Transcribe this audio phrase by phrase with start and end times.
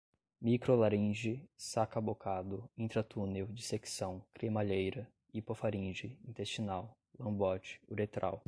[0.41, 8.39] micro laringe, sacabocado, intratunel, dissecção, cremalheira, hipofaringe, intestinal, lambote, uretral